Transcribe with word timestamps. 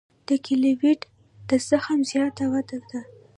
د 0.27 0.29
کیلویډ 0.45 0.99
د 1.49 1.51
زخم 1.69 1.99
زیاته 2.11 2.45
وده 2.53 2.77
ده. 2.89 3.01